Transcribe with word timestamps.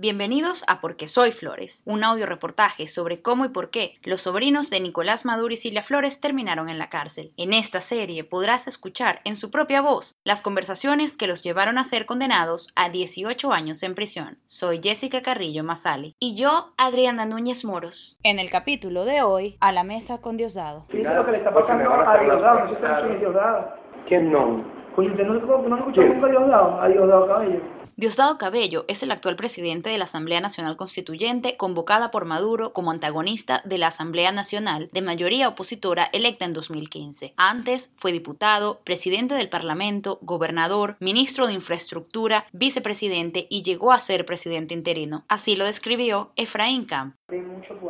Bienvenidos 0.00 0.62
a 0.68 0.80
Porque 0.80 1.08
Soy 1.08 1.32
Flores, 1.32 1.82
un 1.84 2.04
audio 2.04 2.24
reportaje 2.24 2.86
sobre 2.86 3.20
cómo 3.20 3.44
y 3.44 3.48
por 3.48 3.70
qué 3.70 3.96
los 4.04 4.22
sobrinos 4.22 4.70
de 4.70 4.78
Nicolás 4.78 5.24
Maduro 5.24 5.52
y 5.52 5.56
Silvia 5.56 5.82
Flores 5.82 6.20
terminaron 6.20 6.68
en 6.68 6.78
la 6.78 6.88
cárcel. 6.88 7.32
En 7.36 7.52
esta 7.52 7.80
serie 7.80 8.22
podrás 8.22 8.68
escuchar 8.68 9.20
en 9.24 9.34
su 9.34 9.50
propia 9.50 9.82
voz 9.82 10.14
las 10.22 10.40
conversaciones 10.40 11.16
que 11.16 11.26
los 11.26 11.42
llevaron 11.42 11.78
a 11.78 11.82
ser 11.82 12.06
condenados 12.06 12.68
a 12.76 12.90
18 12.90 13.52
años 13.52 13.82
en 13.82 13.96
prisión. 13.96 14.38
Soy 14.46 14.78
Jessica 14.80 15.20
Carrillo 15.20 15.64
Mazali. 15.64 16.14
Y 16.20 16.36
yo, 16.36 16.74
Adriana 16.76 17.26
Núñez 17.26 17.64
Moros. 17.64 18.20
En 18.22 18.38
el 18.38 18.50
capítulo 18.50 19.04
de 19.04 19.22
hoy, 19.22 19.56
a 19.58 19.72
la 19.72 19.82
mesa 19.82 20.18
con 20.18 20.36
Diosdado. 20.36 20.86
Fíjate 20.90 21.16
lo 21.16 21.26
que 21.26 21.32
le 21.32 21.38
está 21.38 21.52
pasando 21.52 21.92
a 21.92 22.18
Diosdado, 22.18 22.68
no 22.68 23.14
es 23.14 23.18
Diosdado. 23.18 23.74
¿Quién 24.06 24.30
no? 24.30 24.62
Coño, 24.94 25.10
¿usted 25.10 25.26
no, 25.26 25.34
no, 25.34 25.68
no 25.68 25.76
escuchó 25.76 26.02
nunca 26.04 26.28
a 26.28 26.30
Diosdado? 26.30 26.80
A 26.82 26.88
Diosdado 26.88 27.26
Cabello. 27.26 27.77
Diosdado 27.98 28.38
Cabello 28.38 28.84
es 28.86 29.02
el 29.02 29.10
actual 29.10 29.34
presidente 29.34 29.90
de 29.90 29.98
la 29.98 30.04
Asamblea 30.04 30.40
Nacional 30.40 30.76
Constituyente, 30.76 31.56
convocada 31.56 32.12
por 32.12 32.26
Maduro 32.26 32.72
como 32.72 32.92
antagonista 32.92 33.60
de 33.64 33.76
la 33.76 33.88
Asamblea 33.88 34.30
Nacional 34.30 34.88
de 34.92 35.02
mayoría 35.02 35.48
opositora 35.48 36.08
electa 36.12 36.44
en 36.44 36.52
2015. 36.52 37.34
Antes 37.36 37.90
fue 37.96 38.12
diputado, 38.12 38.78
presidente 38.84 39.34
del 39.34 39.48
Parlamento, 39.48 40.20
gobernador, 40.22 40.94
ministro 41.00 41.48
de 41.48 41.54
Infraestructura, 41.54 42.46
vicepresidente 42.52 43.48
y 43.50 43.64
llegó 43.64 43.90
a 43.90 43.98
ser 43.98 44.24
presidente 44.24 44.74
interino. 44.74 45.24
Así 45.26 45.56
lo 45.56 45.64
describió 45.64 46.30
Efraín 46.36 46.84
Camp. 46.84 47.16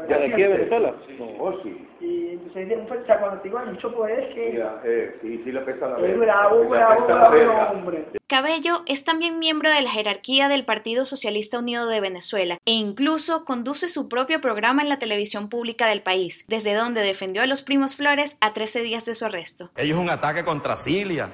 ¿Ya 0.09 0.17
de 0.17 0.33
aquí 0.33 0.41
de 0.41 0.49
Venezuela? 0.49 0.95
Oh, 1.39 1.53
sí. 1.63 1.87
Y 2.01 2.29
entonces 2.31 2.67
de 2.67 2.77
un 2.77 2.87
cuando 2.87 3.43
digo 3.43 3.61
mucho 3.67 3.95
poder 3.95 4.33
que... 4.33 4.53
Mira, 4.53 4.81
eh, 4.85 5.19
sí, 5.21 5.43
sí 5.45 5.53
le 5.53 5.61
pesa 5.61 5.89
la 5.89 5.99
Es 6.07 6.19
bravo, 6.19 6.65
bravo, 6.65 7.07
bravo, 7.07 7.73
hombre. 7.73 8.07
Cabello 8.29 8.83
es 8.85 9.05
también 9.05 9.39
miembro 9.39 9.71
de 9.71 9.81
la 9.81 9.91
jerarquía 9.99 10.49
del 10.49 10.65
Partido 10.65 11.05
Socialista 11.05 11.59
Unido 11.59 11.89
de 11.89 12.01
Venezuela 12.01 12.59
e 12.65 12.71
incluso 12.71 13.45
conduce 13.45 13.89
su 13.89 14.09
propio 14.09 14.41
programa 14.41 14.81
en 14.81 14.89
la 14.89 15.01
televisión 15.01 15.49
pública 15.49 15.89
del 15.89 16.03
país, 16.03 16.45
desde 16.47 16.73
donde 16.75 17.01
defendió 17.03 17.43
a 17.43 17.47
los 17.47 17.63
primos 17.63 17.97
Flores 17.97 18.37
a 18.41 18.53
13 18.53 18.83
días 18.83 19.05
de 19.07 19.15
su 19.15 19.25
arresto. 19.25 19.71
Ellos 19.75 19.97
es 19.97 20.03
un 20.03 20.09
ataque 20.09 20.45
contra 20.45 20.77
Cilia, 20.77 21.29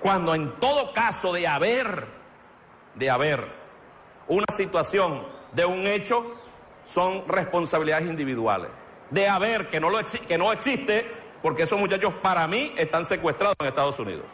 cuando 0.00 0.34
en 0.34 0.58
todo 0.58 0.94
caso 0.94 1.34
de 1.34 1.46
haber, 1.46 2.06
de 2.94 3.10
haber 3.10 3.44
una 4.26 4.46
situación 4.56 5.22
de 5.52 5.66
un 5.66 5.86
hecho, 5.86 6.34
son 6.86 7.28
responsabilidades 7.28 8.08
individuales. 8.08 8.70
De 9.10 9.28
haber 9.28 9.68
que 9.68 9.80
no, 9.80 9.90
lo 9.90 9.98
que 10.26 10.38
no 10.38 10.50
existe, 10.50 11.06
porque 11.42 11.64
esos 11.64 11.78
muchachos 11.78 12.14
para 12.22 12.48
mí 12.48 12.72
están 12.78 13.04
secuestrados 13.04 13.54
en 13.60 13.66
Estados 13.66 13.98
Unidos. 13.98 14.24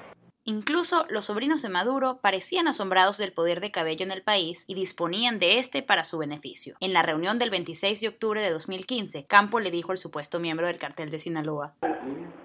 Incluso 0.49 1.05
los 1.11 1.27
sobrinos 1.27 1.61
de 1.61 1.69
Maduro 1.69 2.21
parecían 2.23 2.69
asombrados 2.69 3.19
del 3.19 3.35
poder 3.35 3.61
de 3.61 3.71
Cabello 3.71 4.07
en 4.07 4.11
el 4.11 4.23
país 4.23 4.65
y 4.67 4.75
disponían 4.75 5.39
de 5.39 5.59
este 5.59 5.83
para 5.83 6.05
su 6.05 6.17
beneficio. 6.17 6.75
En 6.81 6.95
la 6.95 7.03
reunión 7.03 7.39
del 7.39 7.51
26 7.51 8.01
de 8.01 8.09
octubre 8.09 8.41
de 8.41 8.49
2015, 8.49 9.27
Campo 9.27 9.61
le 9.61 9.71
dijo 9.71 9.93
al 9.93 9.99
supuesto 9.99 10.41
miembro 10.41 10.67
del 10.67 10.79
cartel 10.79 11.11
de 11.11 11.19
Sinaloa. 11.19 11.75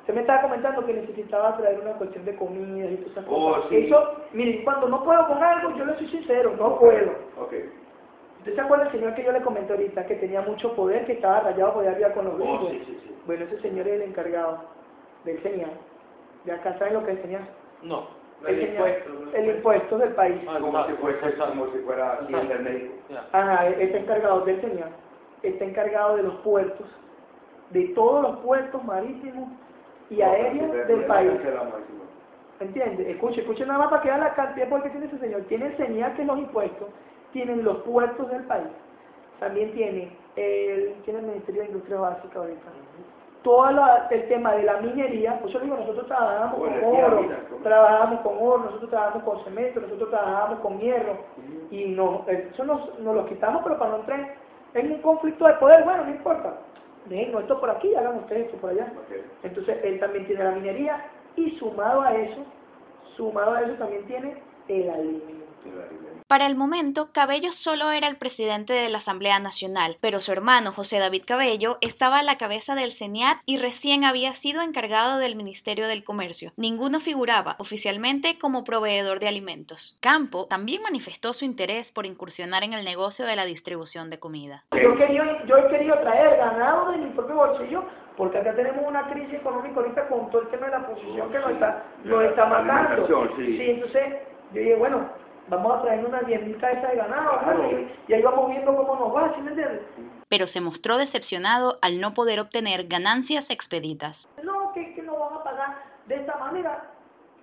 Se 0.05 0.11
me 0.11 0.19
estaba 0.19 0.41
comentando 0.41 0.85
que 0.85 0.95
necesitaba 0.95 1.55
traer 1.55 1.79
una 1.79 1.93
cuestión 1.93 2.25
de 2.25 2.35
comida 2.35 2.91
y 2.91 2.97
todas 2.97 3.11
esas 3.11 3.25
cosas. 3.25 3.65
Oh, 3.71 3.73
Eso, 3.73 4.25
miren, 4.33 4.65
cuando 4.65 4.89
no 4.89 5.01
puedo 5.01 5.25
con 5.25 5.41
algo, 5.41 5.73
yo 5.77 5.85
le 5.85 5.97
soy 5.97 6.09
sincero, 6.09 6.57
no 6.59 6.77
puedo. 6.77 7.15
Okay. 7.39 7.71
¿Usted 8.39 8.53
se 8.53 8.59
acuerda 8.59 8.83
del 8.83 8.93
señor 8.95 9.15
que 9.15 9.23
yo 9.23 9.31
le 9.31 9.41
comenté 9.41 9.71
ahorita, 9.71 10.05
que 10.05 10.15
tenía 10.15 10.41
mucho 10.41 10.75
poder, 10.75 11.05
que 11.05 11.13
estaba 11.13 11.39
rayado 11.39 11.75
por 11.75 11.87
arriba 11.87 12.11
con 12.11 12.25
los 12.25 12.33
oh, 12.37 12.69
sí, 12.69 12.83
sí, 12.85 12.99
sí. 13.01 13.15
Bueno, 13.25 13.45
ese 13.45 13.61
señor 13.61 13.87
es 13.87 13.93
el 13.93 14.01
encargado 14.01 14.65
del 15.23 15.41
señal. 15.41 15.71
¿De 16.43 16.51
acá 16.51 16.77
saben 16.77 16.95
lo 16.95 17.05
que 17.05 17.13
es 17.13 17.21
señal? 17.21 17.47
No, 17.83 18.07
el, 18.47 18.61
impuesto, 18.61 19.11
el 19.33 19.55
impuesto 19.55 19.97
del 19.97 20.13
país. 20.13 20.41
Ah, 20.47 20.57
como, 20.59 20.85
si 20.85 20.93
fuera, 20.93 21.47
como 21.47 21.71
si 21.71 21.77
fuera 21.79 22.19
el 22.27 22.63
médico. 22.63 22.93
Ajá, 23.31 23.67
está 23.67 23.97
encargado 23.97 24.41
del 24.41 24.61
señor, 24.61 24.89
está 25.41 25.65
encargado 25.65 26.17
de 26.17 26.23
los 26.23 26.35
puertos, 26.35 26.87
de 27.71 27.89
todos 27.89 28.21
los 28.21 28.39
puertos 28.39 28.83
marítimos 28.83 29.49
y 30.09 30.21
aéreos 30.21 30.87
del 30.87 31.05
país. 31.05 31.31
¿Entiende? 32.59 33.11
Escuche, 33.11 33.41
escuche 33.41 33.65
nada 33.65 33.79
más 33.79 33.87
para 33.89 34.01
que 34.01 34.07
vean 34.07 34.21
la 34.21 34.33
cantidad 34.33 34.69
porque 34.69 34.89
tiene 34.89 35.07
ese 35.07 35.19
señor. 35.19 35.41
Tiene 35.43 35.65
el 35.67 35.77
señal 35.77 36.13
que 36.13 36.21
es 36.21 36.27
los 36.27 36.37
impuestos, 36.37 36.87
tienen 37.33 37.63
los 37.63 37.77
puertos 37.79 38.29
del 38.31 38.43
país, 38.43 38.67
también 39.39 39.73
tiene 39.73 40.15
el, 40.35 40.93
tiene 41.03 41.19
el 41.19 41.25
Ministerio 41.25 41.61
de 41.61 41.67
Industria 41.67 41.99
Básica 41.99 42.39
ahorita 42.39 42.71
todo 43.43 43.69
el 44.09 44.27
tema 44.27 44.53
de 44.53 44.63
la 44.63 44.77
minería, 44.77 45.37
pues 45.39 45.53
yo 45.53 45.59
digo, 45.59 45.75
nosotros 45.75 46.07
trabajamos 46.07 46.55
con 46.55 46.95
oro, 46.95 47.27
trabajamos 47.61 48.19
con 48.21 48.37
oro, 48.39 48.63
nosotros 48.65 48.89
trabajamos 48.89 49.23
con 49.23 49.43
cemento, 49.43 49.81
nosotros 49.81 50.09
trabajamos 50.09 50.59
con 50.59 50.79
hierro, 50.79 51.17
y 51.69 51.89
no, 51.89 52.25
eso 52.27 52.63
nos, 52.63 52.97
lo 52.99 53.25
quitamos, 53.25 53.61
pero 53.63 53.77
para 53.77 53.91
no 53.91 53.97
entrar 53.97 54.35
en 54.73 54.91
un 54.91 55.01
conflicto 55.01 55.45
de 55.45 55.53
poder, 55.53 55.83
bueno, 55.83 56.05
no 56.05 56.11
importa, 56.11 56.53
dejen 57.05 57.37
esto 57.37 57.59
por 57.59 57.69
aquí, 57.69 57.93
hagan 57.95 58.17
ustedes 58.19 58.45
esto 58.45 58.57
por 58.57 58.69
allá. 58.71 58.91
Entonces 59.43 59.77
él 59.83 59.99
también 59.99 60.25
tiene 60.25 60.43
la 60.43 60.51
minería, 60.51 61.05
y 61.35 61.51
sumado 61.57 62.01
a 62.01 62.15
eso, 62.15 62.43
sumado 63.15 63.53
a 63.53 63.61
eso 63.61 63.73
también 63.73 64.05
tiene 64.05 64.41
el 64.67 64.89
alimento. 64.89 65.43
Para 66.33 66.47
el 66.47 66.55
momento, 66.55 67.11
Cabello 67.11 67.51
solo 67.51 67.91
era 67.91 68.07
el 68.07 68.17
presidente 68.17 68.73
de 68.73 68.89
la 68.89 68.97
Asamblea 68.97 69.39
Nacional, 69.39 69.97
pero 70.01 70.19
su 70.19 70.31
hermano 70.31 70.71
José 70.71 70.97
David 70.97 71.23
Cabello 71.27 71.77
estaba 71.79 72.17
a 72.17 72.23
la 72.23 72.39
cabeza 72.39 72.73
del 72.73 72.91
CENIAT 72.91 73.37
y 73.45 73.57
recién 73.57 74.03
había 74.03 74.33
sido 74.33 74.63
encargado 74.63 75.19
del 75.19 75.35
Ministerio 75.35 75.87
del 75.87 76.03
Comercio. 76.03 76.51
Ninguno 76.57 76.99
figuraba 76.99 77.55
oficialmente 77.59 78.39
como 78.39 78.63
proveedor 78.63 79.19
de 79.19 79.27
alimentos. 79.27 79.95
Campo 79.99 80.47
también 80.47 80.81
manifestó 80.81 81.33
su 81.33 81.45
interés 81.45 81.91
por 81.91 82.07
incursionar 82.07 82.63
en 82.63 82.73
el 82.73 82.83
negocio 82.83 83.27
de 83.27 83.35
la 83.35 83.45
distribución 83.45 84.09
de 84.09 84.17
comida. 84.17 84.65
Yo, 84.71 84.95
quería, 84.95 85.45
yo 85.45 85.57
he 85.57 85.67
querido 85.67 85.99
traer 85.99 86.37
ganado 86.37 86.93
de 86.93 86.97
mi 86.97 87.11
propio 87.11 87.35
bolsillo 87.35 87.85
porque 88.17 88.39
acá 88.39 88.55
tenemos 88.55 88.85
una 88.87 89.07
crisis 89.07 89.35
económica 89.35 89.79
ahorita 89.79 90.07
con 90.07 90.31
todo 90.31 90.41
el 90.41 90.47
tema 90.47 90.65
de 90.67 90.71
la 90.71 90.87
posición 90.87 91.31
que 91.31 91.39
nos 91.39 91.51
está, 91.51 91.83
nos 92.03 92.23
está 92.23 92.45
matando. 92.47 93.07
Sí. 93.37 93.57
sí, 93.57 93.69
entonces 93.69 94.32
yo 94.53 94.61
dije, 94.61 94.75
bueno, 94.75 95.09
vamos 95.47 95.73
a 95.73 95.81
traer 95.81 96.05
unas 96.05 96.21
10.000 96.23 96.57
cabezas 96.57 96.91
de 96.91 96.97
ganado, 96.97 97.89
y, 98.07 98.13
ahí 98.13 98.21
vamos 98.21 98.49
viendo 98.49 98.75
cómo 98.75 98.95
nos 98.95 99.15
va, 99.15 99.33
¿sí 99.33 99.41
me 99.41 99.51
entiendes? 99.51 99.81
Pero 100.29 100.47
se 100.47 100.61
mostró 100.61 100.97
decepcionado 100.97 101.79
al 101.81 101.99
no 101.99 102.13
poder 102.13 102.39
obtener 102.39 102.87
ganancias 102.87 103.49
expeditas. 103.49 104.27
No, 104.43 104.73
que, 104.73 104.93
que 104.93 105.01
no 105.01 105.17
van 105.17 105.33
a 105.33 105.43
pagar 105.43 105.83
de 106.07 106.15
esta 106.15 106.37
manera. 106.37 106.89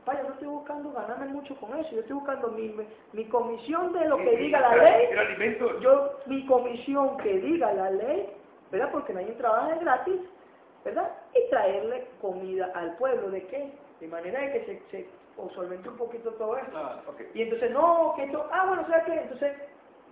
Vaya, 0.06 0.22
no 0.22 0.30
estoy 0.30 0.48
buscando 0.48 0.92
ganarme 0.92 1.26
mucho 1.26 1.54
con 1.56 1.76
eso, 1.78 1.90
yo 1.92 2.00
estoy 2.00 2.16
buscando 2.16 2.48
mi, 2.48 2.74
mi 3.12 3.24
comisión 3.26 3.92
de 3.92 4.08
lo 4.08 4.16
que 4.16 4.36
diga 4.36 4.60
la 4.60 4.74
ley. 4.76 5.58
Yo, 5.80 6.18
mi 6.26 6.46
comisión 6.46 7.16
que 7.18 7.38
diga 7.38 7.72
la 7.74 7.90
ley, 7.90 8.32
¿verdad? 8.72 8.90
Porque 8.90 9.12
nadie 9.12 9.32
trabaja 9.32 9.74
gratis, 9.76 10.16
¿verdad? 10.84 11.12
Y 11.34 11.50
traerle 11.50 12.08
comida 12.20 12.72
al 12.74 12.96
pueblo, 12.96 13.30
¿de 13.30 13.46
qué? 13.46 13.72
De 14.00 14.08
manera 14.08 14.40
de 14.40 14.52
que 14.52 14.82
se 14.90 15.06
o 15.44 15.50
solvente 15.50 15.88
un 15.88 15.96
poquito 15.96 16.32
todo 16.34 16.56
esto. 16.56 16.76
Ah, 16.76 17.02
y 17.34 17.42
entonces, 17.42 17.70
no, 17.70 18.14
que 18.16 18.24
esto, 18.24 18.46
ah, 18.52 18.66
bueno, 18.66 18.86
¿sabes 18.86 19.04
qué? 19.04 19.14
Entonces, 19.14 19.52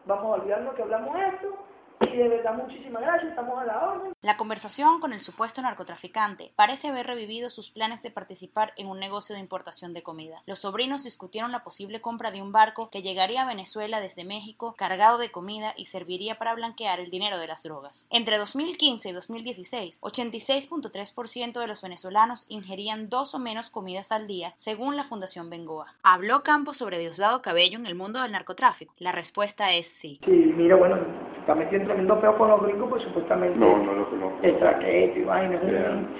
vamos 0.06 0.24
a 0.24 0.40
olvidarnos 0.40 0.74
que 0.74 0.82
hablamos 0.82 1.20
esto, 1.20 1.56
y 2.00 2.16
de 2.16 2.28
verdad, 2.28 2.54
muchísimas 2.54 3.02
gracias, 3.02 3.30
estamos 3.30 3.60
a 3.60 3.64
la 3.64 3.90
orden. 3.90 4.12
La 4.20 4.36
conversación 4.36 5.00
con 5.00 5.12
el 5.12 5.20
supuesto 5.20 5.62
narcotraficante 5.62 6.52
parece 6.56 6.88
haber 6.88 7.06
revivido 7.06 7.50
sus 7.50 7.70
planes 7.70 8.02
de 8.02 8.10
participar 8.10 8.72
en 8.76 8.88
un 8.88 8.98
negocio 8.98 9.34
de 9.34 9.40
importación 9.40 9.92
de 9.94 10.02
comida. 10.02 10.42
Los 10.46 10.60
sobrinos 10.60 11.04
discutieron 11.04 11.52
la 11.52 11.62
posible 11.62 12.00
compra 12.00 12.30
de 12.30 12.42
un 12.42 12.52
barco 12.52 12.90
que 12.90 13.02
llegaría 13.02 13.42
a 13.42 13.46
Venezuela 13.46 14.00
desde 14.00 14.24
México 14.24 14.74
cargado 14.76 15.18
de 15.18 15.30
comida 15.30 15.74
y 15.76 15.86
serviría 15.86 16.38
para 16.38 16.54
blanquear 16.54 17.00
el 17.00 17.10
dinero 17.10 17.38
de 17.38 17.46
las 17.46 17.62
drogas. 17.62 18.06
Entre 18.10 18.38
2015 18.38 19.08
y 19.08 19.12
2016, 19.12 20.00
86.3% 20.02 21.60
de 21.60 21.66
los 21.66 21.82
venezolanos 21.82 22.46
ingerían 22.48 23.08
dos 23.08 23.34
o 23.34 23.38
menos 23.38 23.70
comidas 23.70 24.12
al 24.12 24.26
día, 24.26 24.52
según 24.56 24.96
la 24.96 25.04
Fundación 25.04 25.50
Bengoa. 25.50 25.94
¿Habló 26.02 26.42
Campos 26.42 26.76
sobre 26.76 26.98
Diosdado 26.98 27.42
Cabello 27.42 27.78
en 27.78 27.86
el 27.86 27.94
mundo 27.94 28.20
del 28.20 28.32
narcotráfico? 28.32 28.94
La 28.98 29.12
respuesta 29.12 29.72
es 29.72 29.88
sí. 29.88 30.20
Sí, 30.24 30.52
mira, 30.56 30.76
bueno, 30.76 30.98
está 31.48 31.58
metiendo 31.58 31.86
tremendo 31.88 32.20
peo 32.20 32.36
con 32.36 32.48
los 32.50 32.62
gringos, 32.62 32.90
pues 32.90 33.02
supuestamente 33.04 33.58
no, 33.58 33.78
no 33.78 33.94
lo 33.94 34.10
conozco. 34.10 34.38
y 34.42 35.24
vaina. 35.24 35.58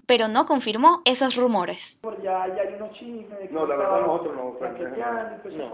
Pero 0.06 0.26
no 0.26 0.46
confirmó 0.46 1.02
esos 1.04 1.36
rumores. 1.36 2.00
Ya, 2.22 2.46
ya 2.46 2.62
hay 2.62 2.74
unos 2.76 2.92
chismes 2.92 3.50
No, 3.50 3.66
la 3.66 3.76
verdad 3.76 4.00
nosotros 4.06 4.34
no. 4.34 4.52
Pues 4.58 5.54
no. 5.54 5.70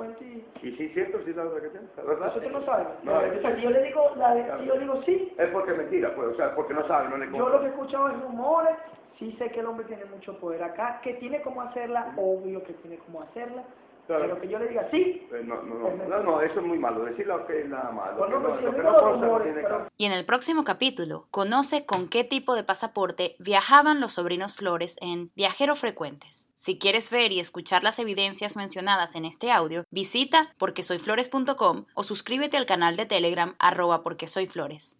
Y 0.60 0.72
sí, 0.72 0.88
cierto, 0.88 1.20
sí, 1.24 1.32
la 1.32 1.44
verdad. 1.44 2.26
¿Nosotros 2.26 2.52
no 2.52 2.64
saben? 2.64 2.86
No, 3.04 3.12
o 3.12 3.40
sea, 3.40 3.56
yo 3.56 3.70
le 3.70 3.82
digo, 3.84 4.10
la, 4.16 4.58
si 4.58 4.66
yo 4.66 4.76
digo 4.76 5.00
sí. 5.06 5.32
Es 5.38 5.48
porque 5.50 5.70
es 5.70 5.78
mentira, 5.78 6.12
pues, 6.16 6.28
o 6.30 6.34
sea, 6.34 6.52
porque 6.56 6.74
no 6.74 6.84
saben, 6.88 7.10
no 7.10 7.16
le 7.18 7.30
Yo 7.30 7.48
lo 7.48 7.60
que 7.60 7.66
he 7.66 7.70
escuchado 7.70 8.08
es 8.08 8.20
rumores, 8.20 8.74
sí 9.20 9.36
sé 9.38 9.52
que 9.52 9.60
el 9.60 9.66
hombre 9.66 9.86
tiene 9.86 10.04
mucho 10.06 10.36
poder 10.40 10.64
acá, 10.64 11.00
que 11.00 11.14
tiene 11.14 11.40
cómo 11.40 11.62
hacerla, 11.62 12.12
obvio 12.16 12.64
que 12.64 12.72
tiene 12.72 12.98
cómo 12.98 13.22
hacerla, 13.22 13.62
Pero 14.06 14.40
que 14.40 14.48
yo 14.48 14.58
le 14.58 14.68
diga 14.68 14.88
sí. 14.90 15.26
Eh, 15.32 15.42
No, 15.44 15.62
no, 15.62 15.74
no, 15.90 16.06
no, 16.08 16.22
no, 16.22 16.40
eso 16.42 16.60
es 16.60 16.66
muy 16.66 16.78
malo. 16.78 17.04
Decir 17.04 17.26
lo 17.26 17.46
que 17.46 17.60
es 17.62 17.68
nada 17.68 17.90
malo. 17.90 18.18
Bueno, 18.18 18.40
Lo 18.40 18.48
pues, 18.48 18.60
que 18.60 18.64
no- 18.66 18.70
si 18.72 18.76
lo 18.76 18.82
que 18.82 18.90
no 18.90 19.00
consta 19.00 19.42
tiene 19.44 19.62
pero-. 19.62 19.88
Y 19.96 20.04
en 20.04 20.12
el 20.12 20.24
próximo 20.26 20.64
capítulo, 20.64 21.26
conoce 21.30 21.86
con 21.86 22.08
qué 22.08 22.22
tipo 22.24 22.54
de 22.54 22.64
pasaporte 22.64 23.36
viajaban 23.38 24.00
los 24.00 24.12
sobrinos 24.14 24.54
Flores 24.54 24.96
en 25.00 25.30
Viajeros 25.34 25.78
Frecuentes. 25.78 26.50
Si 26.54 26.78
quieres 26.78 27.10
ver 27.10 27.32
y 27.32 27.40
escuchar 27.40 27.82
las 27.84 27.98
evidencias 27.98 28.56
mencionadas 28.56 29.14
en 29.14 29.24
este 29.24 29.50
audio, 29.52 29.84
visita 29.90 30.54
porquesoyflores.com 30.58 31.86
o 31.94 32.02
suscríbete 32.02 32.56
al 32.56 32.66
canal 32.66 32.96
de 32.96 33.06
Telegram 33.06 33.54
arroba 33.58 34.02
porquesoyflores. 34.02 34.92